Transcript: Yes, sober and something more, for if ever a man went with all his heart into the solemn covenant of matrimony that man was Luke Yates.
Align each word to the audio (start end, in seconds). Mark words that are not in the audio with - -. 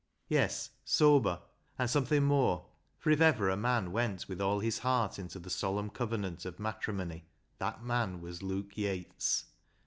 Yes, 0.29 0.71
sober 0.83 1.43
and 1.77 1.87
something 1.87 2.23
more, 2.23 2.65
for 2.97 3.11
if 3.11 3.21
ever 3.21 3.51
a 3.51 3.55
man 3.55 3.91
went 3.91 4.27
with 4.27 4.41
all 4.41 4.59
his 4.59 4.79
heart 4.79 5.19
into 5.19 5.37
the 5.37 5.51
solemn 5.51 5.91
covenant 5.91 6.43
of 6.43 6.59
matrimony 6.59 7.27
that 7.59 7.83
man 7.83 8.19
was 8.19 8.41
Luke 8.41 8.75
Yates. 8.75 9.45